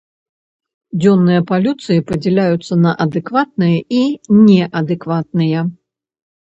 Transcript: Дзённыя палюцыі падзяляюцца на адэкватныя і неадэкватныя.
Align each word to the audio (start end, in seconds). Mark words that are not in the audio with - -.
Дзённыя 1.03 1.41
палюцыі 1.51 2.05
падзяляюцца 2.13 2.73
на 2.87 2.91
адэкватныя 3.07 3.79
і 4.01 4.05
неадэкватныя. 4.45 5.59